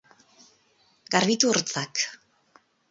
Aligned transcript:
Garbitu 1.17 1.53
hortzak. 1.53 2.07